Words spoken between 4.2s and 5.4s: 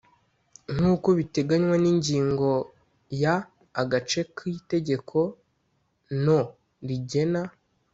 ka Itegeko